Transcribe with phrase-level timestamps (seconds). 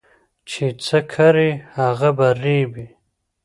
[0.49, 2.87] چي څه کرې هغه به رېبې